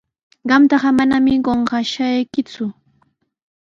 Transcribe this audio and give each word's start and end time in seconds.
Qamtaqa 0.49 0.89
manami 0.97 1.33
qunqashaykiku. 1.45 2.65